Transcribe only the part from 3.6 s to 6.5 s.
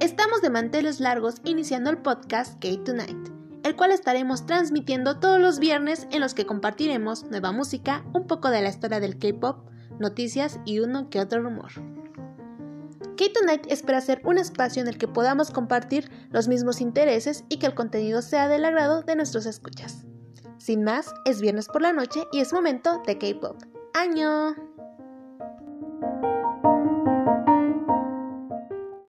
el cual estaremos transmitiendo todos los viernes en los que